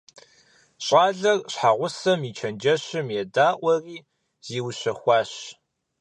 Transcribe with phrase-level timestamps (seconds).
[0.85, 3.97] ЩӀалэр щхьэгъусэм и чэнджэщым едаӀуэри
[4.45, 5.31] зиущэхуащ.